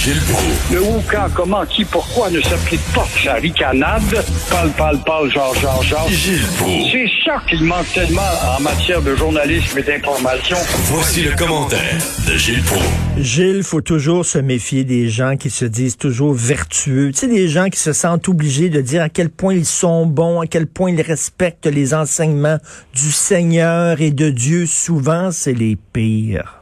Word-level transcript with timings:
Gilles 0.00 0.18
Proulx. 0.32 0.72
Le 0.72 0.80
où, 0.80 1.02
quand, 1.10 1.26
comment, 1.34 1.66
qui, 1.66 1.84
pourquoi 1.84 2.30
ne 2.30 2.40
s'applique 2.40 2.80
pas 2.94 3.06
sa 3.22 3.34
ricanade? 3.34 4.24
Parle, 4.48 4.70
parle, 4.70 4.98
parle, 5.04 5.30
genre, 5.30 5.54
genre, 5.56 5.82
genre. 5.82 6.08
Gilles 6.08 6.46
Proulx. 6.56 6.90
C'est 6.90 7.10
ça 7.22 7.36
qu'il 7.46 7.62
manque 7.64 7.92
tellement 7.92 8.22
en 8.56 8.62
matière 8.62 9.02
de 9.02 9.14
journalisme 9.14 9.78
et 9.78 9.82
d'information. 9.82 10.56
Voici 10.84 11.20
le 11.20 11.32
commentaire 11.32 11.98
de 12.26 12.34
Gilles 12.34 12.62
Proulx. 12.62 12.82
Gilles, 13.18 13.62
faut 13.62 13.82
toujours 13.82 14.24
se 14.24 14.38
méfier 14.38 14.84
des 14.84 15.10
gens 15.10 15.36
qui 15.36 15.50
se 15.50 15.66
disent 15.66 15.98
toujours 15.98 16.32
vertueux. 16.32 17.10
Tu 17.12 17.18
sais, 17.18 17.26
des 17.26 17.48
gens 17.48 17.68
qui 17.68 17.78
se 17.78 17.92
sentent 17.92 18.26
obligés 18.26 18.70
de 18.70 18.80
dire 18.80 19.02
à 19.02 19.10
quel 19.10 19.28
point 19.28 19.52
ils 19.52 19.66
sont 19.66 20.06
bons, 20.06 20.40
à 20.40 20.46
quel 20.46 20.66
point 20.66 20.92
ils 20.92 21.02
respectent 21.02 21.66
les 21.66 21.92
enseignements 21.92 22.56
du 22.94 23.12
Seigneur 23.12 24.00
et 24.00 24.12
de 24.12 24.30
Dieu. 24.30 24.64
Souvent, 24.64 25.30
c'est 25.30 25.52
les 25.52 25.76
pires. 25.76 26.59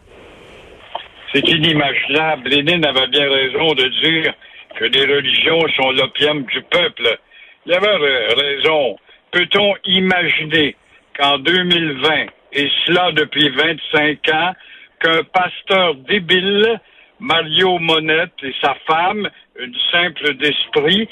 C'est 1.32 1.46
inimaginable. 1.48 2.48
Lénine 2.48 2.86
avait 2.86 3.08
bien 3.08 3.28
raison 3.30 3.74
de 3.74 3.88
dire 4.02 4.34
que 4.76 4.84
les 4.84 5.14
religions 5.14 5.60
sont 5.76 5.90
l'opium 5.92 6.42
du 6.44 6.62
peuple. 6.62 7.18
Il 7.66 7.74
avait 7.74 8.34
raison. 8.34 8.96
Peut-on 9.30 9.74
imaginer 9.84 10.76
qu'en 11.18 11.38
2020, 11.38 12.26
et 12.52 12.70
cela 12.86 13.12
depuis 13.12 13.48
25 13.50 14.28
ans, 14.32 14.52
qu'un 15.00 15.22
pasteur 15.24 15.94
débile, 16.08 16.80
Mario 17.20 17.78
Monette 17.78 18.32
et 18.42 18.54
sa 18.62 18.74
femme, 18.86 19.28
une 19.58 19.74
simple 19.92 20.34
d'esprit, 20.34 21.08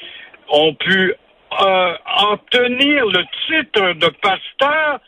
ont 0.49 0.75
pu 0.75 1.13
euh, 1.61 1.95
obtenir 2.31 3.07
le 3.07 3.25
titre 3.49 3.93
de 3.95 4.09
pasteur 4.23 5.01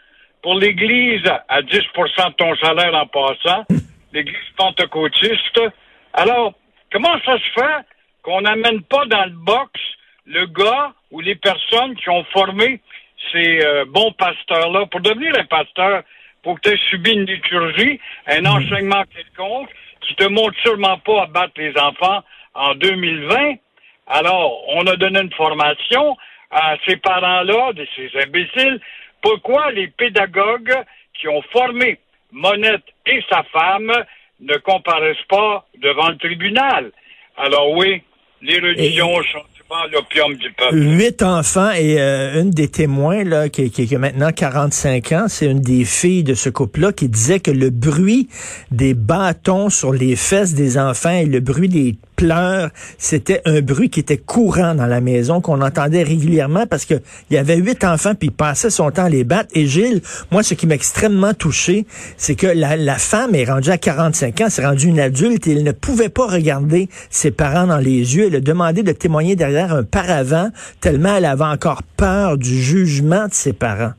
pour 0.42 0.54
l'Église 0.54 1.26
à 1.48 1.62
10% 1.62 1.72
de 1.72 2.34
ton 2.34 2.56
salaire 2.56 2.94
en 2.94 3.06
passant, 3.06 3.64
l'Église 4.12 4.36
pentecôtiste. 4.56 5.60
Alors, 6.12 6.54
comment 6.92 7.18
ça 7.24 7.38
se 7.38 7.60
fait 7.60 7.86
qu'on 8.22 8.42
n'amène 8.42 8.82
pas 8.82 9.04
dans 9.06 9.24
le 9.24 9.36
box 9.36 9.72
le 10.26 10.46
gars 10.46 10.92
ou 11.10 11.20
les 11.20 11.36
personnes 11.36 11.94
qui 11.96 12.10
ont 12.10 12.24
formé 12.24 12.80
ces 13.32 13.64
euh, 13.64 13.84
bons 13.86 14.12
pasteurs-là? 14.12 14.86
Pour 14.86 15.00
devenir 15.00 15.32
un 15.38 15.44
pasteur? 15.44 16.02
Faut 16.44 16.54
que 16.54 16.60
tu 16.60 16.74
aies 16.74 16.80
subi 16.90 17.12
une 17.12 17.24
liturgie, 17.24 18.00
un 18.26 18.44
enseignement 18.46 19.04
quelconque 19.14 19.70
qui 20.00 20.14
te 20.14 20.24
montre 20.24 20.58
sûrement 20.62 20.98
pas 20.98 21.22
à 21.22 21.26
battre 21.26 21.54
les 21.56 21.76
enfants 21.78 22.22
en 22.54 22.74
2020. 22.74 23.56
Alors, 24.06 24.62
on 24.68 24.86
a 24.86 24.96
donné 24.96 25.20
une 25.20 25.32
formation 25.32 26.16
à 26.50 26.76
ces 26.86 26.96
parents-là, 26.96 27.72
de 27.74 27.86
ces 27.94 28.10
imbéciles. 28.22 28.80
Pourquoi 29.20 29.72
les 29.72 29.88
pédagogues 29.88 30.74
qui 31.14 31.28
ont 31.28 31.42
formé 31.52 31.98
Monette 32.32 32.84
et 33.06 33.22
sa 33.30 33.42
femme 33.44 33.92
ne 34.40 34.56
comparaissent 34.58 35.16
pas 35.28 35.66
devant 35.80 36.10
le 36.10 36.16
tribunal? 36.18 36.92
Alors 37.36 37.72
oui, 37.72 38.02
les 38.42 38.58
religions 38.58 39.14
sont 39.32 39.42
souvent 39.56 39.84
l'opium 39.92 40.34
du 40.34 40.50
peuple. 40.52 40.74
Huit 40.74 41.22
enfants 41.22 41.70
et 41.72 42.00
euh, 42.00 42.40
une 42.40 42.50
des 42.50 42.68
témoins 42.68 43.24
là 43.24 43.48
qui, 43.48 43.70
qui, 43.70 43.86
qui 43.86 43.94
a 43.94 43.98
maintenant 43.98 44.32
45 44.32 45.12
ans, 45.12 45.26
c'est 45.28 45.46
une 45.46 45.60
des 45.60 45.84
filles 45.84 46.24
de 46.24 46.34
ce 46.34 46.50
couple-là 46.50 46.92
qui 46.92 47.08
disait 47.08 47.40
que 47.40 47.50
le 47.50 47.70
bruit 47.70 48.28
des 48.70 48.94
bâtons 48.94 49.70
sur 49.70 49.92
les 49.92 50.16
fesses 50.16 50.54
des 50.54 50.78
enfants 50.78 51.10
et 51.10 51.26
le 51.26 51.40
bruit 51.40 51.68
des 51.68 51.96
pleurs, 52.18 52.70
c'était 52.98 53.40
un 53.46 53.60
bruit 53.60 53.88
qui 53.88 54.00
était 54.00 54.18
courant 54.18 54.74
dans 54.74 54.86
la 54.86 55.00
maison, 55.00 55.40
qu'on 55.40 55.62
entendait 55.62 56.02
régulièrement 56.02 56.66
parce 56.66 56.84
que 56.84 56.94
il 57.30 57.34
y 57.34 57.38
avait 57.38 57.56
huit 57.56 57.84
enfants 57.84 58.14
puis 58.14 58.28
il 58.28 58.32
passait 58.32 58.70
son 58.70 58.90
temps 58.90 59.04
à 59.04 59.08
les 59.08 59.24
battre. 59.24 59.50
Et 59.54 59.66
Gilles, 59.66 60.02
moi, 60.32 60.42
ce 60.42 60.54
qui 60.54 60.66
m'a 60.66 60.74
extrêmement 60.74 61.32
touché, 61.32 61.86
c'est 62.16 62.34
que 62.34 62.48
la, 62.48 62.98
femme 62.98 63.34
est 63.36 63.44
rendue 63.44 63.70
à 63.70 63.78
45 63.78 64.40
ans, 64.40 64.46
c'est 64.48 64.66
rendue 64.66 64.88
une 64.88 65.00
adulte 65.00 65.46
et 65.46 65.52
elle 65.52 65.62
ne 65.62 65.72
pouvait 65.72 66.08
pas 66.08 66.26
regarder 66.26 66.88
ses 67.08 67.30
parents 67.30 67.66
dans 67.66 67.78
les 67.78 68.16
yeux. 68.16 68.26
Elle 68.26 68.36
a 68.36 68.40
demandé 68.40 68.82
de 68.82 68.92
témoigner 68.92 69.36
derrière 69.36 69.72
un 69.72 69.84
paravent 69.84 70.50
tellement 70.80 71.16
elle 71.16 71.24
avait 71.24 71.44
encore 71.44 71.82
peur 71.96 72.36
du 72.36 72.60
jugement 72.60 73.28
de 73.28 73.32
ses 73.32 73.52
parents. 73.52 73.92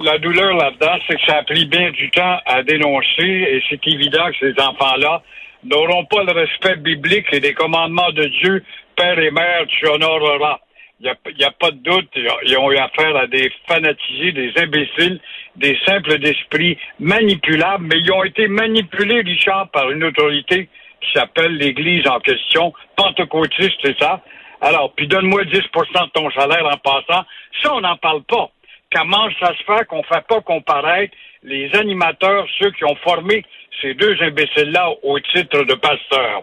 La 0.00 0.18
douleur 0.18 0.54
là-dedans, 0.56 0.96
c'est 1.06 1.14
que 1.14 1.22
ça 1.26 1.38
a 1.38 1.42
pris 1.44 1.64
bien 1.64 1.90
du 1.90 2.10
temps 2.10 2.38
à 2.46 2.62
dénoncer 2.62 3.22
et 3.22 3.62
c'est 3.68 3.84
évident 3.86 4.26
que 4.30 4.38
ces 4.38 4.62
enfants-là 4.62 5.22
n'auront 5.64 6.04
pas 6.06 6.24
le 6.24 6.32
respect 6.32 6.76
biblique 6.76 7.26
et 7.32 7.40
des 7.40 7.54
commandements 7.54 8.10
de 8.12 8.24
Dieu, 8.24 8.64
Père 8.96 9.18
et 9.18 9.30
Mère, 9.30 9.66
tu 9.68 9.88
honoreras. 9.88 10.58
Il 11.00 11.14
n'y 11.38 11.44
a, 11.44 11.52
pas 11.52 11.70
de 11.70 11.76
doute, 11.76 12.10
ils 12.44 12.58
ont 12.58 12.72
eu 12.72 12.76
affaire 12.76 13.14
à 13.16 13.28
des 13.28 13.52
fanatisés, 13.68 14.32
des 14.32 14.52
imbéciles, 14.56 15.20
des 15.54 15.78
simples 15.86 16.18
d'esprit 16.18 16.76
manipulables, 16.98 17.84
mais 17.84 18.00
ils 18.00 18.10
ont 18.10 18.24
été 18.24 18.48
manipulés, 18.48 19.20
Richard, 19.20 19.68
par 19.70 19.90
une 19.92 20.02
autorité 20.02 20.68
qui 21.00 21.12
s'appelle 21.12 21.56
l'Église 21.56 22.04
en 22.08 22.18
question, 22.18 22.72
pentecôtiste, 22.96 23.78
c'est 23.84 23.96
ça. 24.00 24.20
Alors, 24.60 24.92
puis 24.94 25.06
donne-moi 25.06 25.44
10% 25.44 25.52
de 25.52 26.10
ton 26.10 26.30
salaire 26.32 26.66
en 26.66 26.78
passant. 26.78 27.24
Ça, 27.62 27.74
on 27.74 27.80
n'en 27.80 27.96
parle 27.96 28.24
pas. 28.24 28.50
Comment 28.92 29.28
ça 29.38 29.52
se 29.56 29.62
fait 29.64 29.86
qu'on 29.86 29.98
ne 29.98 30.02
fait 30.02 30.26
pas 30.26 30.40
comparaître 30.40 31.14
les 31.44 31.70
animateurs, 31.76 32.46
ceux 32.58 32.70
qui 32.72 32.84
ont 32.84 32.96
formé 32.96 33.44
ces 33.80 33.94
deux 33.94 34.14
imbéciles-là 34.20 34.90
au 35.02 35.18
titre 35.20 35.64
de 35.64 35.74
pasteur. 35.74 36.42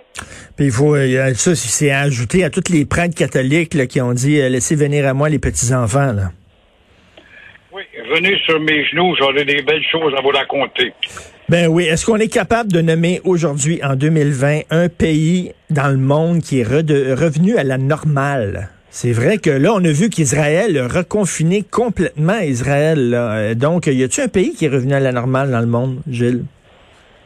Puis 0.55 0.67
il 0.67 0.71
faut, 0.71 0.95
euh, 0.95 1.33
ça, 1.33 1.55
c'est 1.55 1.91
ajouté 1.91 2.43
à 2.43 2.49
tous 2.49 2.71
les 2.71 2.85
prêtres 2.85 3.15
catholiques 3.15 3.73
là, 3.73 3.85
qui 3.87 4.01
ont 4.01 4.13
dit 4.13 4.39
euh, 4.39 4.49
laissez 4.49 4.75
venir 4.75 5.07
à 5.07 5.13
moi 5.13 5.29
les 5.29 5.39
petits-enfants. 5.39 6.13
Là. 6.13 6.31
Oui, 7.73 7.83
venez 8.13 8.37
sur 8.45 8.59
mes 8.59 8.85
genoux, 8.85 9.15
j'aurai 9.19 9.43
des 9.43 9.61
belles 9.61 9.83
choses 9.91 10.13
à 10.17 10.21
vous 10.21 10.29
raconter. 10.29 10.93
Ben 11.49 11.67
oui. 11.67 11.83
Est-ce 11.85 12.05
qu'on 12.05 12.17
est 12.17 12.31
capable 12.31 12.71
de 12.71 12.81
nommer 12.81 13.21
aujourd'hui, 13.23 13.81
en 13.83 13.95
2020, 13.95 14.61
un 14.71 14.89
pays 14.89 15.51
dans 15.69 15.89
le 15.89 15.97
monde 15.97 16.41
qui 16.41 16.61
est 16.61 16.63
revenu 16.63 17.57
à 17.57 17.63
la 17.63 17.77
normale? 17.77 18.69
C'est 18.89 19.11
vrai 19.11 19.37
que 19.39 19.49
là, 19.49 19.73
on 19.73 19.83
a 19.83 19.91
vu 19.91 20.09
qu'Israël 20.09 20.77
a 20.77 20.87
reconfiné 20.87 21.63
complètement 21.69 22.39
Israël. 22.39 23.09
Là. 23.09 23.53
Donc, 23.53 23.87
y 23.87 24.03
a-t-il 24.03 24.23
un 24.23 24.29
pays 24.29 24.55
qui 24.55 24.65
est 24.65 24.69
revenu 24.69 24.93
à 24.93 25.01
la 25.01 25.11
normale 25.11 25.51
dans 25.51 25.59
le 25.59 25.67
monde, 25.67 25.99
Gilles? 26.09 26.45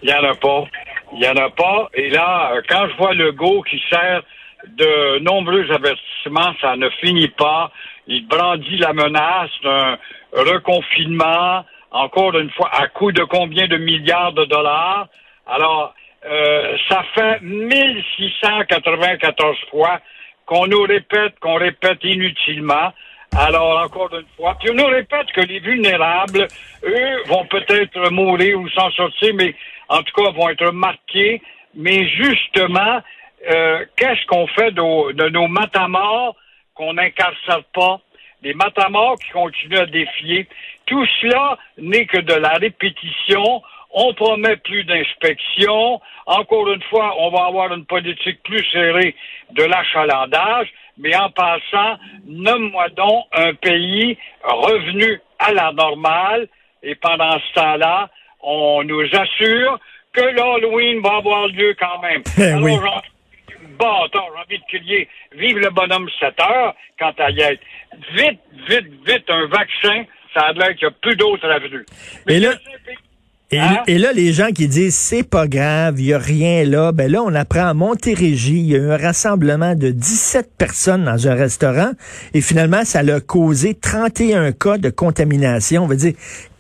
Il 0.01 0.09
n'y 0.09 0.13
en 0.13 0.23
a 0.23 0.35
pas. 0.35 0.65
Il 1.13 1.19
n'y 1.19 1.27
en 1.27 1.35
a 1.35 1.49
pas. 1.49 1.89
Et 1.93 2.09
là, 2.09 2.53
quand 2.69 2.87
je 2.89 2.95
vois 2.97 3.13
le 3.13 3.31
go 3.31 3.61
qui 3.63 3.81
sert 3.89 4.21
de 4.65 5.19
nombreux 5.19 5.71
avertissements, 5.71 6.53
ça 6.61 6.75
ne 6.75 6.89
finit 7.01 7.29
pas. 7.29 7.71
Il 8.07 8.27
brandit 8.27 8.77
la 8.77 8.93
menace 8.93 9.51
d'un 9.63 9.97
reconfinement, 10.33 11.63
encore 11.91 12.37
une 12.37 12.51
fois, 12.51 12.69
à 12.73 12.87
coût 12.87 13.11
de 13.11 13.23
combien 13.23 13.67
de 13.67 13.77
milliards 13.77 14.33
de 14.33 14.45
dollars. 14.45 15.07
Alors, 15.47 15.95
euh, 16.25 16.77
ça 16.89 17.03
fait 17.15 17.41
1694 17.41 19.57
fois 19.71 19.99
qu'on 20.45 20.67
nous 20.67 20.83
répète, 20.83 21.39
qu'on 21.39 21.55
répète 21.55 22.03
inutilement. 22.03 22.93
Alors, 23.37 23.81
encore 23.83 24.09
une 24.13 24.25
fois, 24.35 24.57
puis 24.59 24.71
on 24.71 24.73
nous 24.73 24.87
répète 24.87 25.31
que 25.33 25.41
les 25.41 25.59
vulnérables, 25.59 26.47
eux, 26.83 27.23
vont 27.27 27.45
peut-être 27.45 28.09
mourir 28.09 28.59
ou 28.59 28.67
s'en 28.69 28.89
sortir, 28.91 29.35
mais 29.35 29.53
en 29.89 30.03
tout 30.03 30.13
cas, 30.13 30.31
vont 30.31 30.49
être 30.49 30.71
marqués. 30.71 31.41
Mais 31.75 32.07
justement, 32.09 33.01
euh, 33.49 33.85
qu'est-ce 33.95 34.25
qu'on 34.27 34.47
fait 34.47 34.71
de, 34.71 35.11
de 35.13 35.29
nos 35.29 35.47
matamors 35.47 36.35
qu'on 36.75 36.93
n'incarcère 36.93 37.63
pas? 37.73 37.99
Les 38.41 38.53
matamors 38.53 39.15
qui 39.19 39.31
continuent 39.31 39.79
à 39.79 39.85
défier. 39.85 40.47
Tout 40.85 41.05
cela 41.21 41.57
n'est 41.77 42.05
que 42.05 42.19
de 42.19 42.33
la 42.33 42.53
répétition. 42.53 43.61
On 43.91 44.13
promet 44.13 44.55
plus 44.57 44.83
d'inspection. 44.85 45.99
Encore 46.25 46.69
une 46.69 46.81
fois, 46.83 47.15
on 47.19 47.31
va 47.31 47.45
avoir 47.45 47.73
une 47.73 47.85
politique 47.85 48.41
plus 48.43 48.63
serrée 48.71 49.15
de 49.51 49.63
l'achalandage. 49.63 50.69
Mais 50.97 51.15
en 51.15 51.29
passant, 51.31 51.97
nomme-moi 52.25 52.89
donc 52.89 53.25
un 53.33 53.53
pays 53.55 54.17
revenu 54.43 55.21
à 55.39 55.51
la 55.51 55.71
normale. 55.71 56.47
Et 56.81 56.95
pendant 56.95 57.37
ce 57.39 57.53
temps-là, 57.53 58.09
on 58.41 58.83
nous 58.83 59.01
assure 59.13 59.79
que 60.13 60.21
l'Halloween 60.21 61.01
va 61.01 61.17
avoir 61.17 61.47
lieu 61.47 61.75
quand 61.79 62.01
même. 62.01 62.21
Alors, 62.37 62.63
oui. 62.63 62.71
Bon, 63.77 64.03
attends, 64.05 64.25
j'ai 64.35 64.55
envie 64.55 64.59
de 64.59 64.77
crier 64.77 65.07
Vive 65.37 65.57
le 65.59 65.69
bonhomme 65.69 66.09
7 66.19 66.33
heures 66.41 66.75
quand 66.99 67.13
à 67.19 67.29
y 67.31 67.39
être. 67.41 67.61
Vite, 68.13 68.39
vite, 68.67 68.87
vite, 69.07 69.23
un 69.29 69.47
vaccin, 69.47 70.03
ça 70.33 70.41
a 70.47 70.53
l'air 70.53 70.75
qu'il 70.75 70.87
n'y 70.87 70.93
a 70.93 70.97
plus 71.01 71.15
d'autres 71.15 71.47
avenues. 71.49 71.85
Mais 72.27 72.35
Et 72.35 72.39
là- 72.39 72.53
Et, 73.51 73.59
Hein? 73.59 73.81
et 73.87 73.97
là, 73.97 74.11
les 74.13 74.31
gens 74.31 74.49
qui 74.51 74.67
disent 74.67 74.95
c'est 74.95 75.27
pas 75.27 75.47
grave, 75.47 75.95
il 75.99 76.05
y 76.05 76.13
a 76.13 76.19
rien 76.19 76.65
là, 76.65 76.91
ben 76.91 77.11
là, 77.11 77.23
on 77.23 77.33
apprend 77.33 77.65
à 77.65 77.73
Montérégie, 77.73 78.59
il 78.59 78.67
y 78.67 78.75
a 78.75 78.77
eu 78.77 78.91
un 78.91 78.97
rassemblement 78.97 79.73
de 79.73 79.89
17 79.89 80.51
personnes 80.55 81.05
dans 81.05 81.27
un 81.27 81.33
restaurant 81.33 81.91
et 82.35 82.41
finalement, 82.41 82.83
ça 82.85 82.99
a 82.99 83.19
causé 83.21 83.73
31 83.73 84.51
cas 84.51 84.77
de 84.77 84.91
contamination. 84.91 85.85
On 85.85 85.87
va 85.87 85.95
dire, 85.95 86.13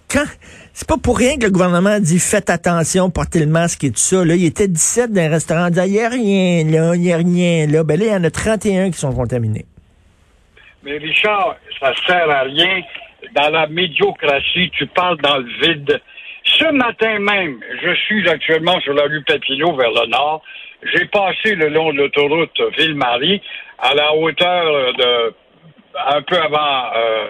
quand, 0.09 0.25
c'est 0.73 0.87
pas 0.87 0.97
pour 0.97 1.17
rien 1.17 1.37
que 1.37 1.45
le 1.45 1.51
gouvernement 1.51 1.99
dit 1.99 2.19
faites 2.19 2.49
attention, 2.49 3.09
portez 3.09 3.39
le 3.39 3.45
masque 3.45 3.83
et 3.83 3.91
tout 3.91 3.97
ça. 3.97 4.25
Là, 4.25 4.35
il 4.35 4.45
était 4.45 4.67
17 4.67 5.11
dans 5.11 5.21
un 5.21 5.29
restaurant, 5.29 5.67
il 5.67 5.93
y 5.93 6.01
a 6.01 6.09
rien 6.09 6.63
là, 6.65 6.95
il 6.95 7.03
y 7.03 7.13
a 7.13 7.17
rien 7.17 7.67
là. 7.67 7.83
Ben 7.83 7.99
là, 7.99 8.05
il 8.05 8.11
y 8.11 8.15
en 8.15 8.23
a 8.23 8.31
31 8.31 8.91
qui 8.91 8.97
sont 8.97 9.13
contaminés. 9.13 9.65
Mais 10.83 10.97
Richard, 10.97 11.57
ça 11.79 11.93
sert 12.07 12.29
à 12.29 12.41
rien. 12.41 12.81
Dans 13.35 13.49
la 13.49 13.67
médiocratie, 13.67 14.71
tu 14.77 14.87
parles 14.87 15.17
dans 15.17 15.37
le 15.37 15.47
vide. 15.61 16.01
Ce 16.45 16.71
matin 16.71 17.19
même, 17.19 17.59
je 17.83 17.93
suis 18.05 18.27
actuellement 18.29 18.79
sur 18.81 18.93
la 18.93 19.03
rue 19.03 19.23
Papineau 19.23 19.75
vers 19.75 19.91
le 19.91 20.07
nord. 20.07 20.41
J'ai 20.93 21.05
passé 21.05 21.55
le 21.55 21.67
long 21.67 21.91
de 21.91 21.97
l'autoroute 21.97 22.57
Ville-Marie 22.77 23.41
à 23.77 23.93
la 23.93 24.15
hauteur 24.15 24.93
de 24.93 25.33
un 26.07 26.21
peu 26.21 26.37
avant 26.37 26.91
euh, 26.95 27.27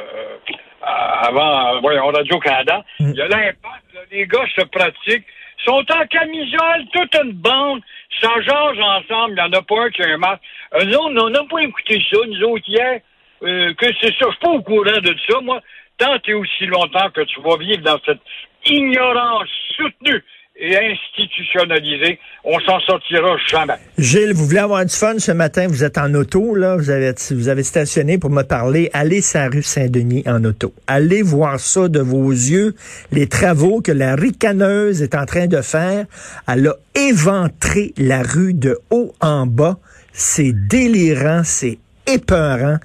avant 0.90 1.76
euh, 1.76 1.80
voyons 1.82 2.08
Radio-Canada. 2.08 2.84
Il 3.00 3.16
y 3.16 3.22
a 3.22 3.28
l'impact, 3.28 3.86
les 4.12 4.28
gars 4.28 4.46
se 4.56 4.66
pratiquent, 4.66 5.26
sont 5.66 5.86
en 5.92 6.08
camisole, 6.08 6.86
toute 6.94 7.16
une 7.24 7.34
bande, 7.34 7.82
ça 8.22 8.30
jase 8.42 8.80
ensemble, 8.80 9.32
il 9.32 9.36
n'y 9.36 9.42
en 9.42 9.54
a 9.54 9.62
pas 9.62 9.84
un 9.84 9.90
qui 9.90 10.04
a 10.04 10.08
un 10.08 10.18
masque. 10.18 10.42
Euh, 10.76 10.86
nous, 10.86 10.98
autres, 10.98 11.24
on 11.24 11.30
n'a 11.30 11.44
pas 11.44 11.60
écouté 11.60 12.02
ça, 12.12 12.18
nous 12.28 12.44
autres, 12.44 12.66
hier, 12.68 13.02
euh, 13.44 13.74
que 13.74 13.86
c'est 14.02 14.14
ça. 14.18 14.26
Je 14.26 14.30
suis 14.30 14.40
pas 14.42 14.50
au 14.50 14.62
courant 14.62 15.02
de 15.02 15.16
ça, 15.28 15.40
moi. 15.42 15.62
Tant 15.98 16.18
et 16.26 16.34
aussi 16.34 16.66
longtemps 16.66 17.10
que 17.14 17.22
tu 17.22 17.42
vas 17.42 17.58
vivre 17.58 17.84
dans 17.84 18.00
cette 18.06 18.22
ignorance 18.66 19.50
soutenue 19.76 20.24
et 20.62 20.76
institutionnalisée, 20.78 22.20
on 22.44 22.60
s'en 22.60 22.80
sortira 22.82 23.36
jamais. 23.48 23.76
Gilles, 23.98 24.34
vous 24.34 24.46
voulez 24.46 24.60
avoir 24.60 24.86
du 24.86 24.94
fun 24.94 25.18
ce 25.20 25.32
matin, 25.32 25.68
vous 25.68 25.84
êtes 25.84 25.98
en 25.98 26.14
auto, 26.14 26.56
là, 26.56 26.76
vous 26.76 26.90
avez, 26.90 27.14
vous 27.32 27.48
avez 27.48 27.64
stationné 27.64 28.18
pour 28.18 28.30
me 28.30 28.44
parler. 28.44 28.90
Allez 28.94 29.22
sur 29.22 29.40
la 29.40 29.48
rue 29.50 29.64
Saint-Denis 29.64 30.24
en 30.28 30.44
auto. 30.44 30.74
Allez 30.88 31.22
voir 31.22 31.60
ça 31.60 31.88
de 31.88 32.00
vos 32.00 32.30
yeux, 32.32 32.76
les 33.12 33.28
travaux 33.28 33.82
que 33.82 33.92
la 33.92 34.16
ricaneuse 34.16 35.02
est 35.02 35.16
en 35.16 35.26
train 35.26 35.48
de 35.48 35.62
faire. 35.62 36.06
Elle 36.48 36.68
a 36.68 36.76
éventré 36.96 37.94
la 37.98 38.22
rue 38.22 38.54
de 38.54 38.78
haut 38.90 39.14
en 39.22 39.46
bas. 39.46 39.78
C'est 40.12 40.52
délirant, 40.54 41.44
c'est 41.44 41.78
épeurant. 42.08 42.78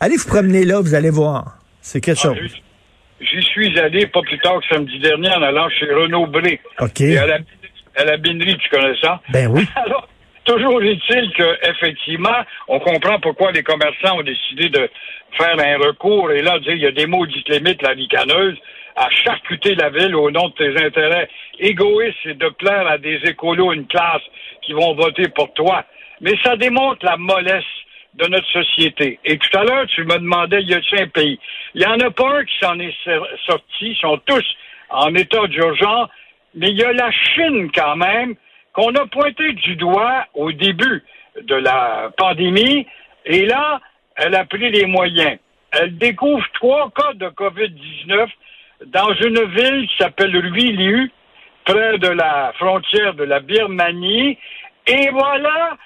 Allez 0.00 0.16
vous 0.16 0.26
promener 0.28 0.64
là, 0.64 0.80
vous 0.80 0.94
allez 0.94 1.10
voir. 1.10 1.58
C'est 1.80 2.00
quelque 2.00 2.18
Ah, 2.24 2.34
chose. 2.34 2.52
J'y 3.22 3.42
suis 3.42 3.78
allé 3.78 4.06
pas 4.06 4.20
plus 4.22 4.38
tard 4.38 4.60
que 4.60 4.74
samedi 4.74 4.98
dernier 4.98 5.30
en 5.30 5.42
allant 5.42 5.68
chez 5.70 5.86
Renaud 5.86 6.26
Bré. 6.26 6.60
OK. 6.80 7.00
Et 7.00 7.18
à 7.18 7.26
la, 7.26 7.38
à 7.96 8.04
la 8.04 8.16
binerie, 8.16 8.56
tu 8.56 8.68
connais 8.68 8.96
ça? 9.00 9.20
Ben 9.32 9.48
oui. 9.48 9.64
Alors, 9.76 10.08
toujours 10.44 10.82
est-il 10.82 11.32
que 11.32 11.70
effectivement, 11.70 12.44
on 12.68 12.80
comprend 12.80 13.20
pourquoi 13.20 13.52
les 13.52 13.62
commerçants 13.62 14.18
ont 14.18 14.22
décidé 14.22 14.68
de 14.68 14.90
faire 15.38 15.56
un 15.58 15.78
recours 15.78 16.32
et 16.32 16.42
là, 16.42 16.58
dire 16.58 16.72
il 16.72 16.82
y 16.82 16.86
a 16.86 16.92
des 16.92 17.06
maudites 17.06 17.48
limites, 17.48 17.82
la 17.82 17.90
ricaneuse, 17.90 18.58
à 18.96 19.08
charcuter 19.10 19.74
la 19.74 19.90
ville 19.90 20.14
au 20.14 20.30
nom 20.30 20.48
de 20.48 20.54
tes 20.54 20.84
intérêts 20.84 21.28
égoïstes 21.58 22.26
et 22.26 22.34
de 22.34 22.48
plaire 22.48 22.86
à 22.86 22.98
des 22.98 23.20
écolos, 23.24 23.72
une 23.72 23.86
classe 23.86 24.22
qui 24.62 24.72
vont 24.72 24.94
voter 24.94 25.28
pour 25.28 25.52
toi. 25.54 25.84
Mais 26.20 26.34
ça 26.42 26.56
démontre 26.56 27.04
la 27.04 27.16
mollesse 27.16 27.64
de 28.14 28.26
notre 28.26 28.48
société. 28.50 29.18
Et 29.24 29.38
tout 29.38 29.58
à 29.58 29.64
l'heure, 29.64 29.86
tu 29.86 30.04
me 30.04 30.18
demandais, 30.18 30.62
y 30.62 30.74
a-t-il 30.74 31.02
un 31.02 31.08
pays? 31.08 31.38
Il 31.74 31.82
y 31.82 31.86
en 31.86 31.98
a 32.00 32.10
pas 32.10 32.38
un 32.38 32.44
qui 32.44 32.54
s'en 32.60 32.78
est 32.78 32.94
sorti, 33.46 33.90
ils 33.90 33.96
sont 33.96 34.18
tous 34.26 34.44
en 34.90 35.14
état 35.14 35.46
d'urgence, 35.46 36.10
mais 36.54 36.70
il 36.70 36.76
y 36.76 36.84
a 36.84 36.92
la 36.92 37.10
Chine 37.10 37.70
quand 37.74 37.96
même, 37.96 38.34
qu'on 38.74 38.94
a 38.94 39.06
pointé 39.06 39.52
du 39.52 39.76
doigt 39.76 40.26
au 40.34 40.52
début 40.52 41.02
de 41.40 41.54
la 41.54 42.10
pandémie, 42.16 42.86
et 43.24 43.46
là, 43.46 43.80
elle 44.16 44.34
a 44.34 44.44
pris 44.44 44.70
les 44.70 44.86
moyens. 44.86 45.38
Elle 45.72 45.96
découvre 45.96 46.44
trois 46.54 46.90
cas 46.90 47.14
de 47.14 47.28
COVID-19 47.28 48.28
dans 48.86 49.14
une 49.14 49.44
ville 49.44 49.88
qui 49.88 49.96
s'appelle 49.96 50.36
Ruiliu, 50.36 51.10
près 51.64 51.96
de 51.98 52.08
la 52.08 52.52
frontière 52.58 53.14
de 53.14 53.24
la 53.24 53.40
Birmanie, 53.40 54.36
et 54.86 55.10
voilà! 55.10 55.78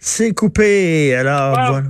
C'est 0.00 0.34
coupé. 0.34 1.14
Alors, 1.14 1.54
Ah. 1.58 1.66
voilà. 1.70 1.86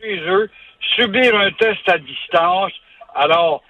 chez 0.00 0.18
eux, 0.28 0.50
subir 0.96 1.34
un 1.36 1.50
test 1.52 1.88
à 1.88 1.96
distance. 1.98 2.72
Alors, 3.14 3.62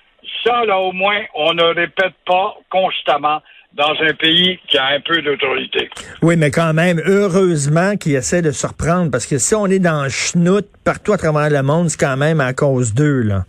ça, 0.44 0.64
là, 0.64 0.78
au 0.78 0.92
moins, 0.92 1.20
on 1.34 1.54
ne 1.54 1.62
répète 1.62 2.14
pas 2.26 2.56
constamment 2.70 3.40
dans 3.74 3.94
un 4.00 4.12
pays 4.14 4.58
qui 4.68 4.76
a 4.78 4.86
un 4.88 5.00
peu 5.00 5.22
d'autorité. 5.22 5.88
Oui, 6.22 6.36
mais 6.36 6.50
quand 6.50 6.74
même, 6.74 7.00
heureusement 7.06 7.96
qu'ils 7.96 8.16
essaient 8.16 8.42
de 8.42 8.50
se 8.50 8.66
reprendre, 8.66 9.10
parce 9.10 9.26
que 9.26 9.38
si 9.38 9.54
on 9.54 9.66
est 9.66 9.78
dans 9.78 10.02
le 10.04 10.10
schnout 10.10 10.66
partout 10.84 11.12
à 11.12 11.16
travers 11.18 11.48
le 11.48 11.62
monde, 11.62 11.88
c'est 11.88 11.98
quand 12.00 12.16
même 12.16 12.40
à 12.40 12.52
cause 12.52 12.92
d'eux, 12.94 13.22
là. 13.22 13.44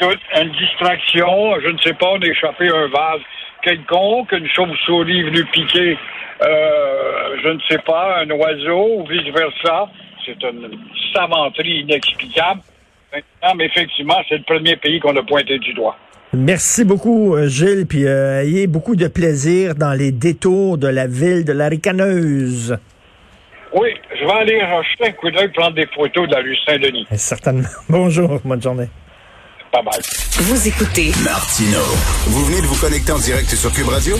Une 0.00 0.52
distraction, 0.52 1.60
je 1.62 1.68
ne 1.68 1.78
sais 1.78 1.92
pas, 1.94 2.14
échappé 2.22 2.68
un 2.68 2.86
vase 2.88 3.20
quelconque, 3.62 4.32
une 4.32 4.48
chauve-souris 4.48 5.22
venue 5.24 5.44
piquer, 5.46 5.98
euh, 6.42 6.89
je 7.42 7.48
ne 7.48 7.60
sais 7.68 7.78
pas, 7.78 8.20
un 8.20 8.30
oiseau 8.30 9.00
ou 9.00 9.06
vice-versa. 9.06 9.88
C'est 10.24 10.42
une 10.42 10.70
savanterie 11.14 11.80
inexplicable. 11.80 12.60
Maintenant, 13.12 13.54
Mais 13.56 13.66
effectivement, 13.66 14.16
c'est 14.28 14.38
le 14.38 14.44
premier 14.44 14.76
pays 14.76 15.00
qu'on 15.00 15.16
a 15.16 15.22
pointé 15.22 15.58
du 15.58 15.72
doigt. 15.74 15.96
Merci 16.32 16.84
beaucoup, 16.84 17.34
euh, 17.34 17.48
Gilles, 17.48 17.86
puis 17.88 18.06
euh, 18.06 18.42
ayez 18.42 18.68
beaucoup 18.68 18.94
de 18.94 19.08
plaisir 19.08 19.74
dans 19.74 19.92
les 19.92 20.12
détours 20.12 20.78
de 20.78 20.86
la 20.86 21.08
ville 21.08 21.44
de 21.44 21.52
la 21.52 21.68
Ricaneuse. 21.68 22.78
Oui, 23.74 23.88
je 24.14 24.24
vais 24.24 24.32
aller 24.32 24.60
jeter 24.92 25.08
un 25.08 25.12
coup 25.12 25.30
d'œil 25.30 25.48
prendre 25.48 25.74
des 25.74 25.86
photos 25.86 26.28
de 26.28 26.34
la 26.34 26.40
rue 26.40 26.56
Saint-Denis. 26.66 27.06
Eh, 27.10 27.16
Certainement. 27.16 27.68
Bonjour, 27.88 28.40
bonne 28.44 28.62
journée. 28.62 28.88
Pas 29.72 29.82
mal. 29.82 30.00
Vous 30.32 30.68
écoutez 30.68 31.12
Martino. 31.24 31.78
Vous 32.26 32.44
venez 32.44 32.60
de 32.60 32.66
vous 32.66 32.80
connecter 32.80 33.12
en 33.12 33.18
direct 33.18 33.48
sur 33.50 33.72
Cube 33.72 33.88
Radio? 33.88 34.16